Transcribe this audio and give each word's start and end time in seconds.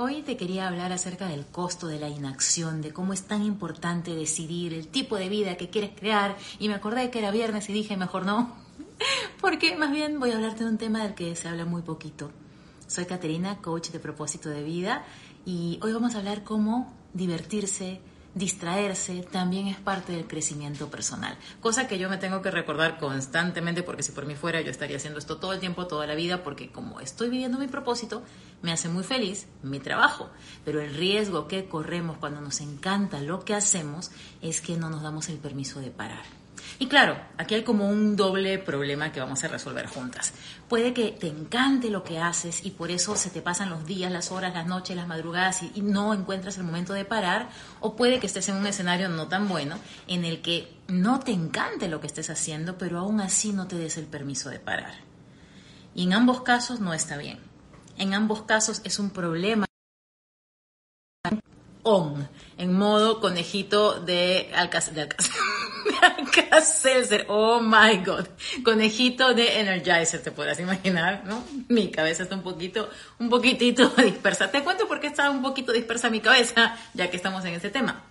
Hoy 0.00 0.22
te 0.22 0.36
quería 0.36 0.68
hablar 0.68 0.92
acerca 0.92 1.26
del 1.26 1.44
costo 1.44 1.88
de 1.88 1.98
la 1.98 2.08
inacción, 2.08 2.82
de 2.82 2.92
cómo 2.92 3.12
es 3.12 3.22
tan 3.22 3.42
importante 3.42 4.14
decidir 4.14 4.72
el 4.72 4.86
tipo 4.86 5.16
de 5.16 5.28
vida 5.28 5.56
que 5.56 5.70
quieres 5.70 5.90
crear. 5.98 6.36
Y 6.60 6.68
me 6.68 6.74
acordé 6.74 7.10
que 7.10 7.18
era 7.18 7.32
viernes 7.32 7.68
y 7.68 7.72
dije, 7.72 7.96
mejor 7.96 8.24
no, 8.24 8.54
porque 9.40 9.74
más 9.74 9.90
bien 9.90 10.20
voy 10.20 10.30
a 10.30 10.36
hablarte 10.36 10.62
de 10.62 10.70
un 10.70 10.78
tema 10.78 11.02
del 11.02 11.16
que 11.16 11.34
se 11.34 11.48
habla 11.48 11.64
muy 11.64 11.82
poquito. 11.82 12.30
Soy 12.86 13.06
Caterina, 13.06 13.56
coach 13.60 13.90
de 13.90 13.98
propósito 13.98 14.50
de 14.50 14.62
vida, 14.62 15.04
y 15.44 15.80
hoy 15.82 15.92
vamos 15.92 16.14
a 16.14 16.18
hablar 16.18 16.44
cómo 16.44 16.94
divertirse, 17.12 18.00
distraerse 18.38 19.22
también 19.22 19.66
es 19.66 19.76
parte 19.76 20.12
del 20.12 20.26
crecimiento 20.26 20.88
personal. 20.88 21.36
Cosa 21.60 21.88
que 21.88 21.98
yo 21.98 22.08
me 22.08 22.16
tengo 22.16 22.40
que 22.40 22.50
recordar 22.50 22.98
constantemente 22.98 23.82
porque 23.82 24.02
si 24.02 24.12
por 24.12 24.26
mí 24.26 24.36
fuera 24.36 24.60
yo 24.60 24.70
estaría 24.70 24.96
haciendo 24.96 25.18
esto 25.18 25.38
todo 25.38 25.52
el 25.52 25.60
tiempo, 25.60 25.86
toda 25.86 26.06
la 26.06 26.14
vida, 26.14 26.44
porque 26.44 26.70
como 26.70 27.00
estoy 27.00 27.28
viviendo 27.28 27.58
mi 27.58 27.66
propósito, 27.66 28.22
me 28.62 28.72
hace 28.72 28.88
muy 28.88 29.02
feliz 29.02 29.46
mi 29.62 29.80
trabajo. 29.80 30.30
Pero 30.64 30.80
el 30.80 30.94
riesgo 30.94 31.48
que 31.48 31.66
corremos 31.66 32.18
cuando 32.18 32.40
nos 32.40 32.60
encanta 32.60 33.20
lo 33.20 33.44
que 33.44 33.54
hacemos 33.54 34.10
es 34.40 34.60
que 34.60 34.76
no 34.76 34.88
nos 34.88 35.02
damos 35.02 35.28
el 35.28 35.38
permiso 35.38 35.80
de 35.80 35.90
parar. 35.90 36.37
Y 36.78 36.86
claro, 36.86 37.18
aquí 37.36 37.54
hay 37.54 37.64
como 37.64 37.88
un 37.88 38.16
doble 38.16 38.58
problema 38.58 39.12
que 39.12 39.20
vamos 39.20 39.42
a 39.44 39.48
resolver 39.48 39.86
juntas. 39.86 40.32
Puede 40.68 40.92
que 40.92 41.10
te 41.12 41.28
encante 41.28 41.90
lo 41.90 42.04
que 42.04 42.18
haces 42.18 42.64
y 42.64 42.70
por 42.70 42.90
eso 42.90 43.16
se 43.16 43.30
te 43.30 43.42
pasan 43.42 43.70
los 43.70 43.86
días, 43.86 44.12
las 44.12 44.30
horas, 44.30 44.54
las 44.54 44.66
noches, 44.66 44.96
las 44.96 45.08
madrugadas 45.08 45.62
y, 45.62 45.82
no 45.82 46.12
encuentras 46.12 46.58
el 46.58 46.64
momento 46.64 46.92
de 46.92 47.04
parar. 47.04 47.48
O 47.80 47.96
puede 47.96 48.20
que 48.20 48.26
estés 48.26 48.48
en 48.48 48.56
un 48.56 48.66
escenario 48.66 49.08
no 49.08 49.28
tan 49.28 49.48
bueno 49.48 49.78
en 50.06 50.24
el 50.24 50.42
que 50.42 50.76
no 50.88 51.20
te 51.20 51.32
encante 51.32 51.88
lo 51.88 52.00
que 52.00 52.06
estés 52.06 52.30
haciendo, 52.30 52.78
pero 52.78 52.98
aún 52.98 53.20
así 53.20 53.52
no 53.52 53.66
te 53.66 53.76
des 53.76 53.96
el 53.96 54.06
permiso 54.06 54.50
de 54.50 54.58
parar. 54.58 54.94
Y 55.94 56.04
en 56.04 56.12
ambos 56.12 56.42
casos 56.42 56.80
no 56.80 56.94
está 56.94 57.16
bien. 57.16 57.38
En 57.96 58.14
ambos 58.14 58.42
casos 58.42 58.80
es 58.84 58.98
un 58.98 59.10
problema 59.10 59.66
on, 61.82 62.28
en 62.58 62.72
modo 62.74 63.20
conejito 63.20 64.00
de 64.00 64.50
Alcácer. 64.54 64.94
De 64.94 65.08
Alka-Seltzer, 66.02 67.26
oh 67.28 67.60
my 67.60 67.98
god, 68.04 68.26
conejito 68.64 69.34
de 69.34 69.60
Energizer, 69.60 70.22
te 70.22 70.30
podrás 70.30 70.60
imaginar, 70.60 71.24
¿no? 71.24 71.44
Mi 71.68 71.90
cabeza 71.90 72.22
está 72.22 72.34
un 72.34 72.42
poquito, 72.42 72.88
un 73.18 73.28
poquitito 73.28 73.88
dispersa. 73.96 74.50
Te 74.50 74.62
cuento 74.62 74.86
por 74.88 75.00
qué 75.00 75.08
está 75.08 75.30
un 75.30 75.42
poquito 75.42 75.72
dispersa 75.72 76.10
mi 76.10 76.20
cabeza, 76.20 76.76
ya 76.94 77.10
que 77.10 77.16
estamos 77.16 77.44
en 77.44 77.54
este 77.54 77.70
tema. 77.70 78.04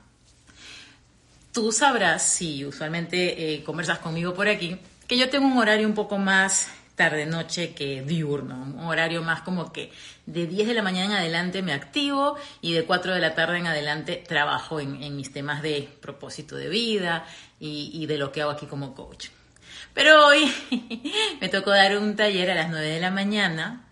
Tú 1.52 1.72
sabrás, 1.72 2.24
si 2.24 2.66
usualmente 2.66 3.56
eh, 3.56 3.64
conversas 3.64 4.00
conmigo 4.00 4.34
por 4.34 4.48
aquí, 4.48 4.78
que 5.08 5.18
yo 5.18 5.30
tengo 5.30 5.48
un 5.48 5.58
horario 5.58 5.88
un 5.88 5.96
poco 5.96 6.18
más 6.18 6.70
tarde-noche 6.98 7.76
que 7.76 8.02
diurno, 8.02 8.56
un 8.56 8.86
horario 8.86 9.22
más 9.22 9.42
como 9.44 9.72
que 9.72 9.92
de 10.26 10.48
10 10.48 10.68
de 10.68 10.74
la 10.74 10.82
mañana 10.82 11.14
en 11.14 11.20
adelante 11.20 11.62
me 11.62 11.72
activo 11.72 12.36
y 12.60 12.74
de 12.74 12.86
4 12.86 13.14
de 13.14 13.22
la 13.22 13.36
tarde 13.36 13.60
en 13.60 13.68
adelante 13.68 14.22
trabajo 14.28 14.80
en, 14.80 15.16
mis 15.16 15.32
temas 15.32 15.62
de 15.62 15.88
propósito 16.02 16.56
de 16.56 16.70
vida 16.70 17.24
y, 17.60 17.92
y 17.94 18.08
de 18.08 18.18
lo 18.18 18.32
que 18.32 18.42
hago 18.42 18.52
aquí 18.52 18.66
como 18.66 18.96
coach. 18.96 19.28
Pero 19.94 20.26
hoy 20.26 20.52
me 21.40 21.50
tocó 21.50 21.70
dar 21.70 21.96
un 21.98 22.16
taller 22.16 22.50
a 22.50 22.56
las 22.56 22.70
9 22.70 22.88
de 22.88 23.00
la 23.00 23.12
mañana 23.12 23.87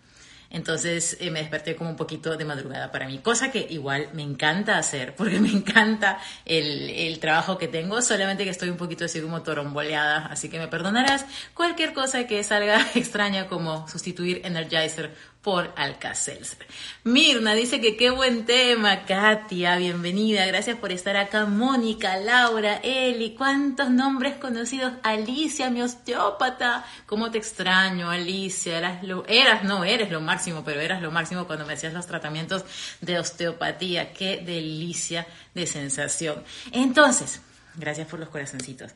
entonces 0.50 1.16
eh, 1.20 1.30
me 1.30 1.40
desperté 1.40 1.76
como 1.76 1.90
un 1.90 1.96
poquito 1.96 2.36
de 2.36 2.44
madrugada 2.44 2.92
para 2.92 3.06
mí, 3.06 3.18
cosa 3.18 3.50
que 3.50 3.66
igual 3.70 4.08
me 4.12 4.22
encanta 4.22 4.78
hacer, 4.78 5.14
porque 5.16 5.40
me 5.40 5.50
encanta 5.50 6.18
el, 6.44 6.90
el 6.90 7.18
trabajo 7.18 7.58
que 7.58 7.68
tengo, 7.68 8.02
solamente 8.02 8.44
que 8.44 8.50
estoy 8.50 8.68
un 8.68 8.76
poquito 8.76 9.04
así 9.04 9.20
como 9.20 9.42
toromboleada, 9.42 10.26
así 10.26 10.48
que 10.48 10.58
me 10.58 10.68
perdonarás 10.68 11.24
cualquier 11.54 11.92
cosa 11.92 12.26
que 12.26 12.42
salga 12.44 12.80
extraña 12.94 13.46
como 13.46 13.88
sustituir 13.88 14.42
Energizer 14.44 15.14
por 15.46 15.72
Alcacelser. 15.76 16.66
Mirna 17.04 17.54
dice 17.54 17.80
que 17.80 17.96
qué 17.96 18.10
buen 18.10 18.46
tema, 18.46 19.04
Katia, 19.04 19.76
bienvenida, 19.76 20.44
gracias 20.44 20.76
por 20.76 20.90
estar 20.90 21.16
acá, 21.16 21.46
Mónica, 21.46 22.16
Laura, 22.16 22.78
Eli, 22.82 23.36
cuántos 23.36 23.88
nombres 23.88 24.38
conocidos, 24.38 24.94
Alicia, 25.04 25.70
mi 25.70 25.82
osteópata, 25.82 26.84
cómo 27.06 27.30
te 27.30 27.38
extraño, 27.38 28.10
Alicia, 28.10 28.78
eras, 28.78 29.04
lo, 29.04 29.24
eras, 29.28 29.62
no 29.62 29.84
eres 29.84 30.10
lo 30.10 30.20
máximo, 30.20 30.64
pero 30.64 30.80
eras 30.80 31.00
lo 31.00 31.12
máximo 31.12 31.46
cuando 31.46 31.64
me 31.64 31.74
hacías 31.74 31.92
los 31.92 32.08
tratamientos 32.08 32.64
de 33.00 33.16
osteopatía, 33.20 34.12
qué 34.12 34.42
delicia 34.44 35.28
de 35.54 35.68
sensación. 35.68 36.42
Entonces, 36.72 37.40
gracias 37.76 38.08
por 38.08 38.18
los 38.18 38.30
corazoncitos. 38.30 38.90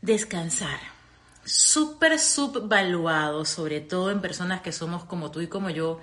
Descansar 0.00 1.01
súper 1.44 2.18
subvaluado, 2.18 3.44
sobre 3.44 3.80
todo 3.80 4.10
en 4.10 4.20
personas 4.20 4.60
que 4.60 4.72
somos 4.72 5.04
como 5.04 5.30
tú 5.30 5.40
y 5.40 5.48
como 5.48 5.70
yo, 5.70 6.00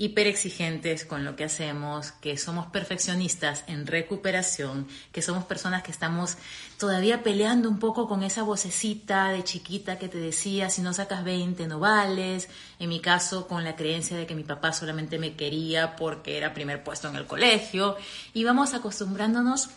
hiper 0.00 0.26
exigentes 0.26 1.04
con 1.04 1.26
lo 1.26 1.36
que 1.36 1.44
hacemos, 1.44 2.12
que 2.12 2.38
somos 2.38 2.68
perfeccionistas 2.68 3.64
en 3.66 3.86
recuperación, 3.86 4.88
que 5.12 5.20
somos 5.20 5.44
personas 5.44 5.82
que 5.82 5.90
estamos 5.90 6.38
todavía 6.78 7.22
peleando 7.22 7.68
un 7.68 7.78
poco 7.78 8.08
con 8.08 8.22
esa 8.22 8.42
vocecita 8.42 9.28
de 9.28 9.44
chiquita 9.44 9.98
que 9.98 10.08
te 10.08 10.16
decía, 10.16 10.70
si 10.70 10.80
no 10.80 10.94
sacas 10.94 11.22
20 11.22 11.66
no 11.66 11.80
vales, 11.80 12.48
en 12.78 12.88
mi 12.88 13.00
caso 13.00 13.46
con 13.46 13.62
la 13.62 13.76
creencia 13.76 14.16
de 14.16 14.26
que 14.26 14.34
mi 14.34 14.42
papá 14.42 14.72
solamente 14.72 15.18
me 15.18 15.36
quería 15.36 15.96
porque 15.96 16.38
era 16.38 16.54
primer 16.54 16.82
puesto 16.82 17.08
en 17.08 17.16
el 17.16 17.26
colegio, 17.26 17.98
y 18.32 18.44
vamos 18.44 18.72
acostumbrándonos 18.72 19.68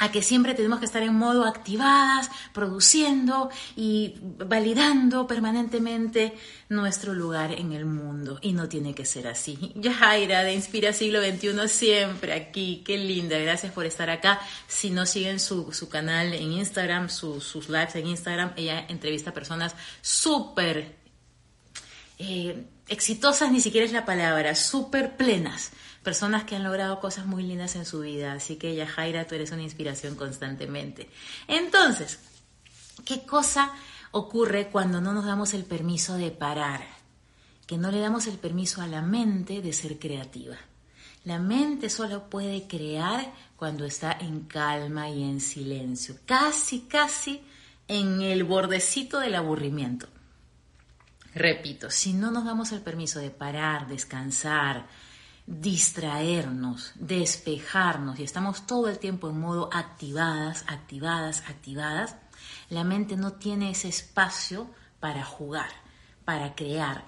a 0.00 0.10
que 0.10 0.22
siempre 0.22 0.54
tenemos 0.54 0.78
que 0.78 0.86
estar 0.86 1.02
en 1.02 1.14
modo 1.14 1.44
activadas, 1.44 2.30
produciendo 2.54 3.50
y 3.76 4.14
validando 4.20 5.26
permanentemente 5.26 6.32
nuestro 6.70 7.12
lugar 7.12 7.52
en 7.52 7.72
el 7.72 7.84
mundo. 7.84 8.38
Y 8.40 8.54
no 8.54 8.66
tiene 8.66 8.94
que 8.94 9.04
ser 9.04 9.28
así. 9.28 9.72
Yajaira 9.76 10.42
de 10.42 10.54
Inspira 10.54 10.94
Siglo 10.94 11.20
XXI 11.22 11.68
siempre 11.68 12.32
aquí. 12.32 12.82
Qué 12.84 12.96
linda. 12.96 13.38
Gracias 13.38 13.72
por 13.72 13.84
estar 13.84 14.08
acá. 14.08 14.40
Si 14.66 14.88
no 14.88 15.04
siguen 15.04 15.38
su, 15.38 15.88
canal 15.90 16.32
en 16.32 16.52
Instagram, 16.52 17.10
sus 17.10 17.68
lives 17.68 17.94
en 17.94 18.06
Instagram, 18.06 18.52
ella 18.56 18.86
entrevista 18.88 19.30
a 19.30 19.34
personas 19.34 19.76
súper 20.00 20.96
eh, 22.18 22.64
exitosas, 22.90 23.50
ni 23.50 23.60
siquiera 23.60 23.86
es 23.86 23.92
la 23.92 24.04
palabra, 24.04 24.54
súper 24.54 25.16
plenas 25.16 25.72
personas 26.02 26.44
que 26.44 26.56
han 26.56 26.64
logrado 26.64 27.00
cosas 27.00 27.26
muy 27.26 27.42
lindas 27.42 27.76
en 27.76 27.84
su 27.84 28.00
vida. 28.00 28.32
Así 28.32 28.56
que, 28.56 28.74
Yajaira, 28.74 29.26
tú 29.26 29.34
eres 29.34 29.52
una 29.52 29.62
inspiración 29.62 30.16
constantemente. 30.16 31.08
Entonces, 31.46 32.18
¿qué 33.04 33.22
cosa 33.22 33.72
ocurre 34.10 34.68
cuando 34.68 35.00
no 35.00 35.12
nos 35.12 35.24
damos 35.24 35.54
el 35.54 35.64
permiso 35.64 36.14
de 36.14 36.30
parar? 36.30 36.84
Que 37.66 37.78
no 37.78 37.90
le 37.90 38.00
damos 38.00 38.26
el 38.26 38.38
permiso 38.38 38.82
a 38.82 38.86
la 38.86 39.02
mente 39.02 39.62
de 39.62 39.72
ser 39.72 39.98
creativa. 39.98 40.56
La 41.24 41.38
mente 41.38 41.90
solo 41.90 42.30
puede 42.30 42.66
crear 42.66 43.32
cuando 43.56 43.84
está 43.84 44.12
en 44.12 44.40
calma 44.44 45.10
y 45.10 45.22
en 45.22 45.40
silencio, 45.40 46.16
casi, 46.24 46.80
casi 46.80 47.42
en 47.88 48.22
el 48.22 48.44
bordecito 48.44 49.20
del 49.20 49.34
aburrimiento. 49.34 50.08
Repito, 51.34 51.90
si 51.90 52.12
no 52.12 52.30
nos 52.30 52.44
damos 52.44 52.72
el 52.72 52.80
permiso 52.80 53.20
de 53.20 53.30
parar, 53.30 53.86
descansar, 53.86 54.86
distraernos, 55.46 56.92
despejarnos 56.96 58.18
y 58.18 58.24
estamos 58.24 58.66
todo 58.66 58.88
el 58.88 58.98
tiempo 58.98 59.28
en 59.28 59.38
modo 59.38 59.70
activadas, 59.72 60.64
activadas, 60.66 61.42
activadas, 61.48 62.16
la 62.68 62.84
mente 62.84 63.16
no 63.16 63.32
tiene 63.32 63.70
ese 63.70 63.88
espacio 63.88 64.68
para 64.98 65.24
jugar, 65.24 65.70
para 66.24 66.54
crear, 66.54 67.04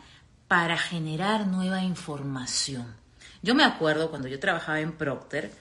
para 0.49 0.79
generar 0.79 1.47
nueva 1.47 1.83
información. 1.83 2.95
Yo 3.43 3.55
me 3.55 3.65
acuerdo 3.65 4.11
cuando 4.11 4.29
yo 4.29 4.39
trabajaba 4.39 4.81
en 4.81 4.93
Procter 4.93 5.53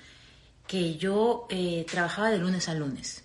que 0.67 0.97
yo 0.97 1.47
eh, 1.49 1.85
trabajaba 1.89 2.29
de 2.29 2.37
lunes 2.37 2.69
a 2.69 2.75
lunes 2.75 3.23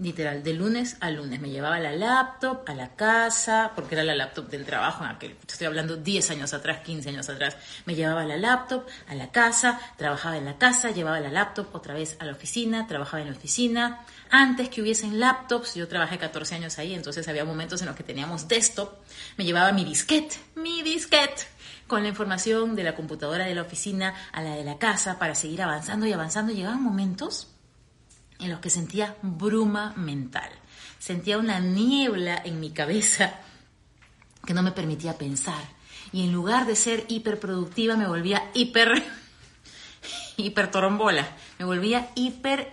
literal, 0.00 0.42
de 0.42 0.54
lunes 0.54 0.96
a 1.00 1.10
lunes. 1.10 1.40
Me 1.40 1.50
llevaba 1.50 1.78
la 1.78 1.92
laptop 1.92 2.62
a 2.66 2.74
la 2.74 2.96
casa, 2.96 3.72
porque 3.74 3.94
era 3.94 4.04
la 4.04 4.14
laptop 4.14 4.48
del 4.48 4.64
trabajo, 4.64 5.04
en 5.04 5.10
aquel, 5.10 5.36
estoy 5.46 5.66
hablando 5.66 5.96
10 5.96 6.30
años 6.30 6.52
atrás, 6.54 6.80
15 6.80 7.08
años 7.10 7.28
atrás. 7.28 7.56
Me 7.86 7.94
llevaba 7.94 8.24
la 8.24 8.36
laptop 8.36 8.86
a 9.08 9.14
la 9.14 9.30
casa, 9.30 9.80
trabajaba 9.96 10.36
en 10.36 10.46
la 10.46 10.58
casa, 10.58 10.90
llevaba 10.90 11.20
la 11.20 11.30
laptop 11.30 11.68
otra 11.74 11.94
vez 11.94 12.16
a 12.18 12.24
la 12.24 12.32
oficina, 12.32 12.86
trabajaba 12.86 13.22
en 13.22 13.30
la 13.30 13.36
oficina. 13.36 14.00
Antes 14.30 14.68
que 14.68 14.80
hubiesen 14.80 15.20
laptops, 15.20 15.74
yo 15.74 15.86
trabajé 15.88 16.18
14 16.18 16.54
años 16.54 16.78
ahí, 16.78 16.94
entonces 16.94 17.28
había 17.28 17.44
momentos 17.44 17.80
en 17.80 17.88
los 17.88 17.96
que 17.96 18.02
teníamos 18.02 18.48
desktop. 18.48 18.94
Me 19.36 19.44
llevaba 19.44 19.72
mi 19.72 19.84
disquete, 19.84 20.36
mi 20.54 20.82
disquete 20.82 21.42
con 21.86 22.04
la 22.04 22.08
información 22.08 22.76
de 22.76 22.84
la 22.84 22.94
computadora 22.94 23.46
de 23.46 23.54
la 23.54 23.62
oficina 23.62 24.14
a 24.32 24.42
la 24.42 24.54
de 24.54 24.62
la 24.62 24.78
casa 24.78 25.18
para 25.18 25.34
seguir 25.34 25.60
avanzando 25.60 26.06
y 26.06 26.12
avanzando. 26.12 26.52
Llegaban 26.52 26.80
momentos 26.80 27.48
en 28.40 28.50
los 28.50 28.60
que 28.60 28.70
sentía 28.70 29.16
bruma 29.22 29.94
mental. 29.96 30.50
Sentía 30.98 31.38
una 31.38 31.60
niebla 31.60 32.40
en 32.44 32.60
mi 32.60 32.70
cabeza 32.70 33.34
que 34.44 34.54
no 34.54 34.62
me 34.62 34.72
permitía 34.72 35.18
pensar. 35.18 35.62
Y 36.12 36.24
en 36.24 36.32
lugar 36.32 36.66
de 36.66 36.76
ser 36.76 37.04
hiperproductiva, 37.08 37.96
me 37.96 38.08
volvía 38.08 38.50
hiper, 38.54 39.04
hipertorombola. 40.36 41.36
Me 41.58 41.64
volvía 41.64 42.10
hiper 42.14 42.72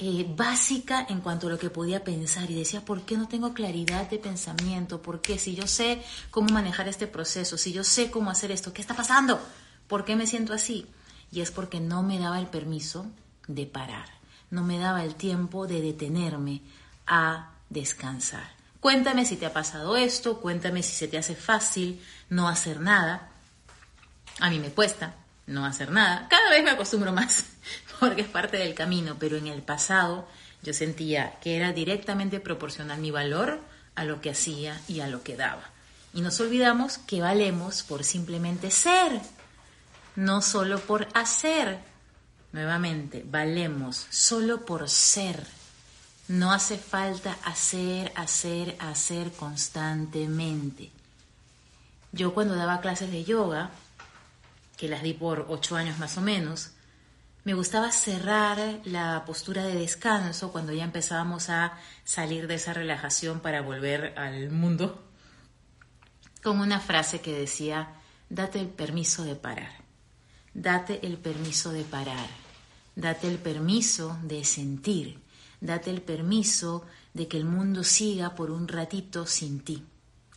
eh, 0.00 0.24
básica 0.28 1.04
en 1.08 1.20
cuanto 1.20 1.48
a 1.48 1.50
lo 1.50 1.58
que 1.58 1.70
podía 1.70 2.04
pensar 2.04 2.48
y 2.50 2.54
decía, 2.54 2.84
¿por 2.84 3.02
qué 3.02 3.16
no 3.16 3.26
tengo 3.26 3.52
claridad 3.52 4.08
de 4.08 4.18
pensamiento? 4.18 5.02
¿Por 5.02 5.20
qué? 5.20 5.38
Si 5.38 5.56
yo 5.56 5.66
sé 5.66 6.00
cómo 6.30 6.50
manejar 6.50 6.86
este 6.86 7.08
proceso, 7.08 7.58
si 7.58 7.72
yo 7.72 7.82
sé 7.82 8.08
cómo 8.08 8.30
hacer 8.30 8.52
esto, 8.52 8.72
¿qué 8.72 8.80
está 8.80 8.94
pasando? 8.94 9.40
¿Por 9.88 10.04
qué 10.04 10.14
me 10.14 10.28
siento 10.28 10.52
así? 10.52 10.86
Y 11.32 11.40
es 11.40 11.50
porque 11.50 11.80
no 11.80 12.04
me 12.04 12.20
daba 12.20 12.38
el 12.38 12.46
permiso 12.46 13.06
de 13.48 13.66
parar, 13.66 14.08
no 14.50 14.62
me 14.62 14.78
daba 14.78 15.04
el 15.04 15.14
tiempo 15.14 15.66
de 15.66 15.80
detenerme 15.80 16.62
a 17.06 17.50
descansar. 17.68 18.58
Cuéntame 18.80 19.24
si 19.24 19.36
te 19.36 19.46
ha 19.46 19.52
pasado 19.52 19.96
esto, 19.96 20.40
cuéntame 20.40 20.82
si 20.82 20.94
se 20.94 21.08
te 21.08 21.18
hace 21.18 21.34
fácil 21.34 22.00
no 22.30 22.48
hacer 22.48 22.80
nada. 22.80 23.30
A 24.40 24.50
mí 24.50 24.58
me 24.58 24.70
cuesta 24.70 25.14
no 25.46 25.66
hacer 25.66 25.90
nada. 25.90 26.28
Cada 26.28 26.50
vez 26.50 26.62
me 26.62 26.70
acostumbro 26.70 27.12
más 27.12 27.46
porque 28.00 28.22
es 28.22 28.28
parte 28.28 28.56
del 28.58 28.74
camino, 28.74 29.16
pero 29.18 29.36
en 29.36 29.48
el 29.48 29.62
pasado 29.62 30.28
yo 30.62 30.72
sentía 30.72 31.38
que 31.40 31.56
era 31.56 31.72
directamente 31.72 32.40
proporcional 32.40 33.00
mi 33.00 33.10
valor 33.10 33.60
a 33.94 34.04
lo 34.04 34.20
que 34.20 34.30
hacía 34.30 34.80
y 34.86 35.00
a 35.00 35.08
lo 35.08 35.22
que 35.22 35.36
daba. 35.36 35.70
Y 36.14 36.20
nos 36.20 36.40
olvidamos 36.40 36.98
que 36.98 37.20
valemos 37.20 37.82
por 37.82 38.04
simplemente 38.04 38.70
ser, 38.70 39.20
no 40.16 40.40
solo 40.40 40.78
por 40.80 41.08
hacer. 41.14 41.78
Nuevamente, 42.52 43.24
valemos 43.26 44.06
solo 44.10 44.64
por 44.64 44.88
ser. 44.88 45.46
No 46.28 46.52
hace 46.52 46.78
falta 46.78 47.36
hacer, 47.44 48.12
hacer, 48.16 48.76
hacer 48.78 49.32
constantemente. 49.32 50.90
Yo 52.12 52.34
cuando 52.34 52.54
daba 52.54 52.80
clases 52.80 53.10
de 53.10 53.24
yoga, 53.24 53.70
que 54.76 54.88
las 54.88 55.02
di 55.02 55.14
por 55.14 55.46
ocho 55.48 55.76
años 55.76 55.98
más 55.98 56.16
o 56.18 56.20
menos, 56.20 56.70
me 57.44 57.54
gustaba 57.54 57.90
cerrar 57.92 58.80
la 58.84 59.24
postura 59.24 59.64
de 59.64 59.74
descanso 59.74 60.52
cuando 60.52 60.72
ya 60.72 60.84
empezábamos 60.84 61.48
a 61.48 61.78
salir 62.04 62.46
de 62.46 62.56
esa 62.56 62.74
relajación 62.74 63.40
para 63.40 63.62
volver 63.62 64.12
al 64.18 64.50
mundo 64.50 65.02
con 66.42 66.60
una 66.60 66.80
frase 66.80 67.20
que 67.20 67.32
decía, 67.32 67.88
date 68.28 68.60
el 68.60 68.68
permiso 68.68 69.24
de 69.24 69.34
parar, 69.34 69.72
date 70.60 71.06
el 71.06 71.18
permiso 71.18 71.72
de 71.72 71.84
parar, 71.84 72.28
date 72.96 73.28
el 73.28 73.38
permiso 73.38 74.18
de 74.22 74.44
sentir, 74.44 75.20
date 75.60 75.90
el 75.90 76.02
permiso 76.02 76.84
de 77.14 77.28
que 77.28 77.36
el 77.36 77.44
mundo 77.44 77.84
siga 77.84 78.34
por 78.34 78.50
un 78.50 78.68
ratito 78.68 79.26
sin 79.26 79.60
ti 79.60 79.84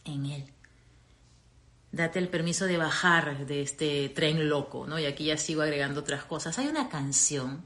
en 0.06 0.26
él 0.26 0.52
date 1.92 2.20
el 2.20 2.30
permiso 2.30 2.66
de 2.66 2.78
bajar 2.78 3.46
de 3.46 3.62
este 3.62 4.10
tren 4.10 4.50
loco, 4.50 4.88
¿no? 4.88 4.98
Y 5.00 5.06
aquí 5.06 5.26
ya 5.26 5.38
sigo 5.38 5.62
agregando 5.62 6.02
otras 6.02 6.24
cosas. 6.24 6.58
Hay 6.58 6.68
una 6.68 6.90
canción 6.90 7.64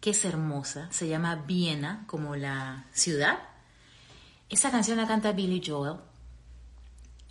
que 0.00 0.10
es 0.10 0.24
hermosa, 0.24 0.88
se 0.90 1.08
llama 1.08 1.36
Viena, 1.46 2.04
como 2.06 2.34
la 2.34 2.86
ciudad. 2.92 3.38
Esa 4.48 4.70
canción 4.70 4.96
la 4.96 5.06
canta 5.06 5.32
Billy 5.32 5.62
Joel 5.64 5.98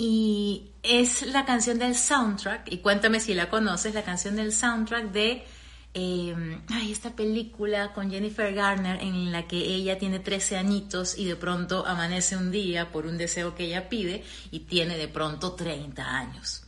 y 0.03 0.71
es 0.81 1.21
la 1.27 1.45
canción 1.45 1.77
del 1.77 1.93
soundtrack, 1.95 2.71
y 2.73 2.79
cuéntame 2.79 3.19
si 3.19 3.35
la 3.35 3.51
conoces, 3.51 3.93
la 3.93 4.01
canción 4.01 4.35
del 4.35 4.51
soundtrack 4.51 5.11
de 5.11 5.45
ay, 5.93 6.91
esta 6.91 7.15
película 7.15 7.93
con 7.93 8.09
Jennifer 8.09 8.51
Garner 8.51 8.99
en 8.99 9.31
la 9.31 9.47
que 9.47 9.57
ella 9.57 9.99
tiene 9.99 10.17
13 10.17 10.57
añitos 10.57 11.15
y 11.19 11.25
de 11.25 11.35
pronto 11.35 11.85
amanece 11.85 12.35
un 12.35 12.49
día 12.49 12.91
por 12.91 13.05
un 13.05 13.15
deseo 13.19 13.53
que 13.53 13.65
ella 13.65 13.89
pide 13.89 14.23
y 14.49 14.61
tiene 14.61 14.97
de 14.97 15.07
pronto 15.07 15.51
30 15.53 16.03
años. 16.03 16.63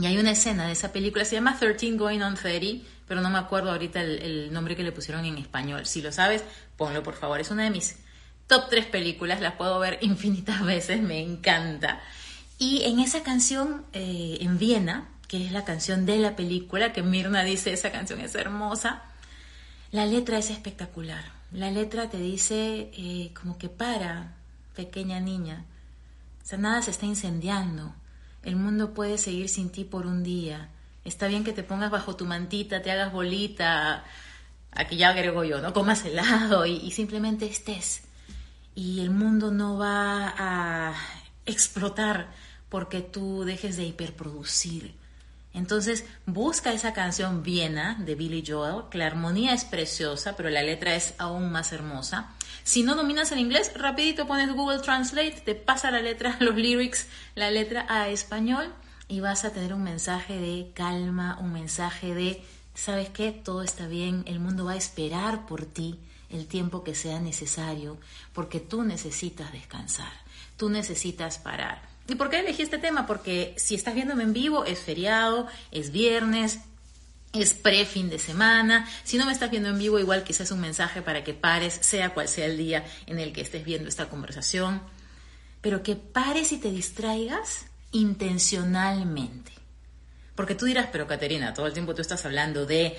Y 0.00 0.06
hay 0.06 0.16
una 0.16 0.30
escena 0.30 0.68
de 0.68 0.72
esa 0.72 0.92
película, 0.92 1.24
se 1.24 1.34
llama 1.34 1.58
13 1.58 1.96
Going 1.96 2.20
on 2.20 2.36
30, 2.36 2.86
pero 3.08 3.22
no 3.22 3.30
me 3.30 3.38
acuerdo 3.38 3.72
ahorita 3.72 4.02
el 4.02 4.52
nombre 4.52 4.76
que 4.76 4.84
le 4.84 4.92
pusieron 4.92 5.24
en 5.24 5.38
español. 5.38 5.84
Si 5.84 6.00
lo 6.00 6.12
sabes, 6.12 6.44
ponlo 6.76 7.02
por 7.02 7.14
favor. 7.14 7.40
Es 7.40 7.50
una 7.50 7.64
de 7.64 7.70
mis 7.70 8.03
top 8.46 8.68
3 8.70 8.86
películas, 8.86 9.40
las 9.40 9.54
puedo 9.54 9.78
ver 9.78 9.98
infinitas 10.00 10.62
veces, 10.64 11.00
me 11.02 11.20
encanta. 11.20 12.00
Y 12.58 12.82
en 12.84 13.00
esa 13.00 13.22
canción, 13.22 13.84
eh, 13.92 14.38
en 14.40 14.58
Viena, 14.58 15.08
que 15.28 15.44
es 15.44 15.52
la 15.52 15.64
canción 15.64 16.06
de 16.06 16.18
la 16.18 16.36
película, 16.36 16.92
que 16.92 17.02
Mirna 17.02 17.42
dice, 17.42 17.72
esa 17.72 17.90
canción 17.90 18.20
es 18.20 18.34
hermosa. 18.34 19.02
La 19.90 20.06
letra 20.06 20.38
es 20.38 20.50
espectacular. 20.50 21.24
La 21.52 21.70
letra 21.70 22.08
te 22.10 22.18
dice 22.18 22.90
eh, 22.96 23.32
como 23.40 23.58
que 23.58 23.68
para, 23.68 24.34
pequeña 24.76 25.20
niña. 25.20 25.64
O 26.42 26.46
sea, 26.46 26.58
nada 26.58 26.82
se 26.82 26.90
está 26.90 27.06
incendiando. 27.06 27.94
El 28.42 28.56
mundo 28.56 28.92
puede 28.92 29.18
seguir 29.18 29.48
sin 29.48 29.70
ti 29.70 29.84
por 29.84 30.06
un 30.06 30.22
día. 30.22 30.68
Está 31.04 31.26
bien 31.26 31.44
que 31.44 31.52
te 31.52 31.62
pongas 31.62 31.90
bajo 31.90 32.16
tu 32.16 32.26
mantita, 32.26 32.82
te 32.82 32.90
hagas 32.90 33.12
bolita, 33.12 34.04
aquí 34.70 34.96
ya 34.96 35.10
agrego 35.10 35.44
yo, 35.44 35.60
¿no? 35.60 35.72
Comas 35.72 36.04
helado 36.04 36.66
y 36.66 36.90
simplemente 36.90 37.46
estés. 37.46 38.02
Y 38.74 39.00
el 39.00 39.10
mundo 39.10 39.50
no 39.50 39.78
va 39.78 40.34
a 40.36 40.94
explotar 41.46 42.28
porque 42.68 43.00
tú 43.00 43.44
dejes 43.44 43.76
de 43.76 43.84
hiperproducir 43.84 44.94
entonces 45.54 46.04
busca 46.26 46.72
esa 46.72 46.92
canción 46.92 47.44
Viena 47.44 47.96
de 48.00 48.16
Billy 48.16 48.44
Joel, 48.46 48.88
que 48.90 48.98
la 48.98 49.06
armonía 49.06 49.54
es 49.54 49.64
preciosa, 49.64 50.36
pero 50.36 50.50
la 50.50 50.64
letra 50.64 50.96
es 50.96 51.14
aún 51.16 51.52
más 51.52 51.72
hermosa. 51.72 52.34
Si 52.64 52.82
no 52.82 52.96
dominas 52.96 53.30
el 53.30 53.38
inglés, 53.38 53.70
rapidito 53.76 54.26
pones 54.26 54.52
Google 54.52 54.80
Translate, 54.80 55.42
te 55.44 55.54
pasa 55.54 55.92
la 55.92 56.00
letra, 56.00 56.36
los 56.40 56.56
lyrics, 56.56 57.06
la 57.36 57.52
letra 57.52 57.86
a 57.88 58.08
español 58.08 58.74
y 59.06 59.20
vas 59.20 59.44
a 59.44 59.52
tener 59.52 59.72
un 59.72 59.84
mensaje 59.84 60.38
de 60.38 60.72
calma, 60.74 61.38
un 61.40 61.52
mensaje 61.52 62.14
de, 62.14 62.42
¿sabes 62.74 63.10
qué? 63.10 63.30
Todo 63.30 63.62
está 63.62 63.86
bien, 63.86 64.24
el 64.26 64.40
mundo 64.40 64.64
va 64.64 64.72
a 64.72 64.76
esperar 64.76 65.46
por 65.46 65.66
ti 65.66 66.00
el 66.34 66.46
tiempo 66.46 66.84
que 66.84 66.94
sea 66.94 67.20
necesario, 67.20 67.98
porque 68.32 68.60
tú 68.60 68.82
necesitas 68.82 69.52
descansar, 69.52 70.12
tú 70.56 70.68
necesitas 70.68 71.38
parar. 71.38 71.82
¿Y 72.06 72.16
por 72.16 72.28
qué 72.28 72.40
elegí 72.40 72.62
este 72.62 72.78
tema? 72.78 73.06
Porque 73.06 73.54
si 73.56 73.74
estás 73.74 73.94
viéndome 73.94 74.24
en 74.24 74.32
vivo, 74.32 74.64
es 74.64 74.80
feriado, 74.80 75.46
es 75.70 75.90
viernes, 75.90 76.60
es 77.32 77.54
pre-fin 77.54 78.10
de 78.10 78.18
semana. 78.18 78.88
Si 79.04 79.16
no 79.16 79.26
me 79.26 79.32
estás 79.32 79.50
viendo 79.50 79.70
en 79.70 79.78
vivo, 79.78 79.98
igual 79.98 80.22
quizás 80.22 80.50
un 80.50 80.60
mensaje 80.60 81.02
para 81.02 81.24
que 81.24 81.34
pares, 81.34 81.78
sea 81.80 82.12
cual 82.12 82.28
sea 82.28 82.46
el 82.46 82.58
día 82.58 82.84
en 83.06 83.18
el 83.18 83.32
que 83.32 83.40
estés 83.40 83.64
viendo 83.64 83.88
esta 83.88 84.08
conversación. 84.08 84.82
Pero 85.60 85.82
que 85.82 85.96
pares 85.96 86.52
y 86.52 86.58
te 86.58 86.70
distraigas 86.70 87.66
intencionalmente. 87.92 89.52
Porque 90.34 90.54
tú 90.54 90.66
dirás, 90.66 90.88
pero 90.90 91.06
Caterina, 91.06 91.54
todo 91.54 91.66
el 91.66 91.72
tiempo 91.72 91.94
tú 91.94 92.02
estás 92.02 92.24
hablando 92.26 92.66
de, 92.66 92.96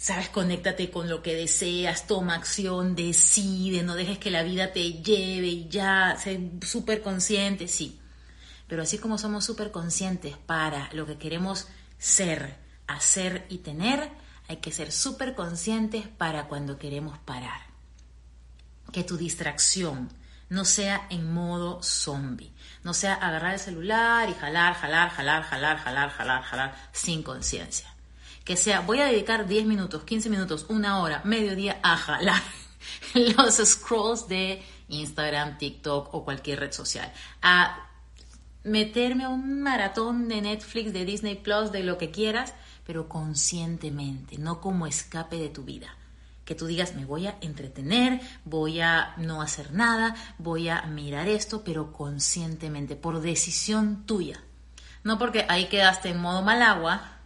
sabes, 0.00 0.30
conéctate 0.30 0.90
con 0.90 1.10
lo 1.10 1.22
que 1.22 1.34
deseas, 1.34 2.06
toma 2.06 2.34
acción, 2.34 2.96
decide, 2.96 3.82
no 3.82 3.94
dejes 3.94 4.16
que 4.16 4.30
la 4.30 4.42
vida 4.42 4.72
te 4.72 4.94
lleve 4.94 5.46
y 5.46 5.68
ya, 5.68 6.16
sé 6.18 6.52
súper 6.62 7.02
consciente, 7.02 7.68
sí. 7.68 8.00
Pero 8.66 8.82
así 8.82 8.96
como 8.96 9.18
somos 9.18 9.44
súper 9.44 9.70
conscientes 9.70 10.38
para 10.38 10.88
lo 10.94 11.04
que 11.04 11.18
queremos 11.18 11.68
ser, 11.98 12.56
hacer 12.86 13.44
y 13.50 13.58
tener, 13.58 14.10
hay 14.48 14.56
que 14.56 14.72
ser 14.72 14.90
súper 14.90 15.34
conscientes 15.34 16.08
para 16.08 16.48
cuando 16.48 16.78
queremos 16.78 17.18
parar. 17.18 17.60
Que 18.92 19.04
tu 19.04 19.18
distracción 19.18 20.08
no 20.48 20.64
sea 20.64 21.08
en 21.10 21.30
modo 21.30 21.82
zombie, 21.82 22.54
no 22.84 22.94
sea 22.94 23.14
agarrar 23.14 23.52
el 23.52 23.60
celular 23.60 24.30
y 24.30 24.34
jalar, 24.34 24.74
jalar, 24.76 25.10
jalar, 25.10 25.42
jalar, 25.42 25.78
jalar, 25.78 26.10
jalar, 26.10 26.42
jalar, 26.42 26.74
sin 26.90 27.22
conciencia. 27.22 27.99
Que 28.50 28.56
sea, 28.56 28.80
voy 28.80 28.98
a 28.98 29.04
dedicar 29.04 29.46
10 29.46 29.64
minutos, 29.64 30.02
15 30.02 30.28
minutos, 30.28 30.66
una 30.68 30.98
hora, 30.98 31.22
medio 31.22 31.54
día 31.54 31.78
a 31.84 31.96
jalar 31.96 32.42
los 33.14 33.54
scrolls 33.64 34.26
de 34.26 34.60
Instagram, 34.88 35.56
TikTok 35.56 36.12
o 36.12 36.24
cualquier 36.24 36.58
red 36.58 36.72
social, 36.72 37.12
a 37.42 37.88
meterme 38.64 39.22
a 39.22 39.28
un 39.28 39.62
maratón 39.62 40.26
de 40.26 40.42
Netflix, 40.42 40.92
de 40.92 41.04
Disney 41.04 41.36
Plus, 41.36 41.70
de 41.70 41.84
lo 41.84 41.96
que 41.96 42.10
quieras, 42.10 42.52
pero 42.84 43.08
conscientemente, 43.08 44.36
no 44.36 44.60
como 44.60 44.88
escape 44.88 45.36
de 45.36 45.50
tu 45.50 45.62
vida. 45.62 45.94
Que 46.44 46.56
tú 46.56 46.66
digas, 46.66 46.96
me 46.96 47.04
voy 47.04 47.28
a 47.28 47.38
entretener, 47.42 48.20
voy 48.44 48.80
a 48.80 49.14
no 49.16 49.42
hacer 49.42 49.72
nada, 49.72 50.16
voy 50.38 50.70
a 50.70 50.82
mirar 50.86 51.28
esto, 51.28 51.62
pero 51.62 51.92
conscientemente, 51.92 52.96
por 52.96 53.20
decisión 53.20 54.06
tuya. 54.06 54.42
No 55.04 55.20
porque 55.20 55.46
ahí 55.48 55.66
quedaste 55.66 56.08
en 56.08 56.18
modo 56.18 56.42
mal 56.42 56.60
agua 56.62 57.18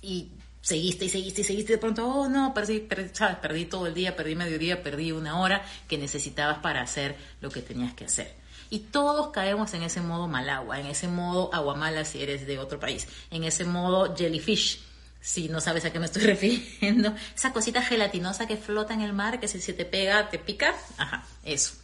y 0.00 0.32
seguiste 0.60 1.06
y 1.06 1.08
seguiste 1.08 1.40
y 1.40 1.44
seguiste 1.44 1.72
de 1.74 1.78
pronto, 1.78 2.06
oh 2.06 2.28
no, 2.28 2.52
perdí, 2.54 2.80
perdí, 2.80 3.64
todo 3.66 3.86
el 3.86 3.94
día, 3.94 4.16
perdí 4.16 4.34
medio 4.34 4.58
día, 4.58 4.82
perdí 4.82 5.12
una 5.12 5.40
hora 5.40 5.64
que 5.88 5.98
necesitabas 5.98 6.58
para 6.58 6.82
hacer 6.82 7.16
lo 7.40 7.50
que 7.50 7.62
tenías 7.62 7.94
que 7.94 8.04
hacer. 8.04 8.34
Y 8.70 8.80
todos 8.80 9.28
caemos 9.28 9.72
en 9.74 9.82
ese 9.82 10.00
modo 10.00 10.28
mal 10.28 10.48
agua, 10.50 10.78
en 10.78 10.86
ese 10.86 11.08
modo 11.08 11.52
aguamala 11.54 12.04
si 12.04 12.22
eres 12.22 12.46
de 12.46 12.58
otro 12.58 12.78
país, 12.78 13.08
en 13.30 13.44
ese 13.44 13.64
modo 13.64 14.14
jellyfish, 14.14 14.82
si 15.20 15.48
no 15.48 15.60
sabes 15.60 15.84
a 15.84 15.92
qué 15.92 15.98
me 15.98 16.06
estoy 16.06 16.22
refiriendo, 16.26 17.14
esa 17.34 17.52
cosita 17.52 17.82
gelatinosa 17.82 18.46
que 18.46 18.56
flota 18.56 18.92
en 18.92 19.00
el 19.00 19.14
mar, 19.14 19.40
que 19.40 19.48
si 19.48 19.60
se 19.60 19.72
te 19.72 19.84
pega, 19.84 20.28
te 20.28 20.38
pica, 20.38 20.74
ajá, 20.98 21.24
eso. 21.44 21.74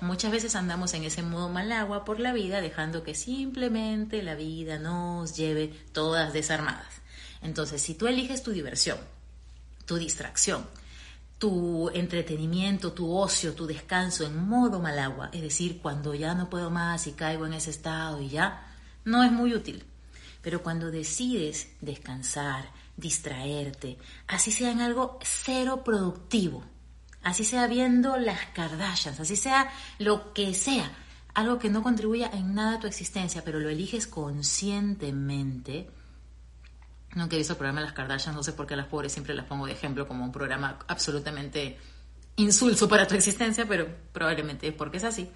Muchas 0.00 0.32
veces 0.32 0.56
andamos 0.56 0.94
en 0.94 1.04
ese 1.04 1.22
modo 1.22 1.48
mal 1.48 1.70
agua 1.70 2.04
por 2.04 2.18
la 2.18 2.32
vida, 2.32 2.60
dejando 2.60 3.04
que 3.04 3.14
simplemente 3.14 4.20
la 4.22 4.34
vida 4.34 4.78
nos 4.80 5.36
lleve 5.36 5.68
todas 5.92 6.32
desarmadas. 6.32 7.01
Entonces, 7.42 7.82
si 7.82 7.94
tú 7.94 8.06
eliges 8.06 8.42
tu 8.42 8.52
diversión, 8.52 8.98
tu 9.84 9.96
distracción, 9.96 10.66
tu 11.38 11.90
entretenimiento, 11.90 12.92
tu 12.92 13.12
ocio, 13.16 13.52
tu 13.54 13.66
descanso 13.66 14.24
en 14.24 14.48
modo 14.48 14.78
mal 14.78 14.98
agua, 14.98 15.28
es 15.32 15.42
decir, 15.42 15.80
cuando 15.82 16.14
ya 16.14 16.34
no 16.34 16.48
puedo 16.48 16.70
más 16.70 17.08
y 17.08 17.12
caigo 17.12 17.46
en 17.46 17.54
ese 17.54 17.70
estado 17.70 18.20
y 18.22 18.28
ya, 18.28 18.72
no 19.04 19.24
es 19.24 19.32
muy 19.32 19.52
útil. 19.54 19.84
Pero 20.40 20.62
cuando 20.62 20.92
decides 20.92 21.68
descansar, 21.80 22.70
distraerte, 22.96 23.98
así 24.28 24.52
sea 24.52 24.70
en 24.70 24.80
algo 24.80 25.18
cero 25.22 25.82
productivo, 25.84 26.62
así 27.24 27.44
sea 27.44 27.66
viendo 27.66 28.16
las 28.18 28.46
Kardashians, 28.54 29.18
así 29.18 29.34
sea 29.34 29.72
lo 29.98 30.32
que 30.32 30.54
sea, 30.54 30.92
algo 31.34 31.58
que 31.58 31.70
no 31.70 31.82
contribuya 31.82 32.30
en 32.32 32.54
nada 32.54 32.76
a 32.76 32.80
tu 32.80 32.86
existencia, 32.86 33.42
pero 33.44 33.58
lo 33.58 33.68
eliges 33.68 34.06
conscientemente. 34.06 35.90
No 37.14 37.24
he 37.30 37.36
visto 37.36 37.52
el 37.52 37.58
programa 37.58 37.80
de 37.80 37.86
las 37.86 37.94
Kardashians, 37.94 38.36
no 38.36 38.42
sé 38.42 38.52
por 38.52 38.66
qué 38.66 38.76
las 38.76 38.86
pobres 38.86 39.12
siempre 39.12 39.34
las 39.34 39.46
pongo 39.46 39.66
de 39.66 39.72
ejemplo 39.72 40.08
como 40.08 40.24
un 40.24 40.32
programa 40.32 40.78
absolutamente 40.88 41.78
insulso 42.36 42.88
para 42.88 43.06
tu 43.06 43.14
existencia, 43.14 43.66
pero 43.66 43.86
probablemente 44.12 44.68
es 44.68 44.74
porque 44.74 44.96
es 44.96 45.04
así. 45.04 45.30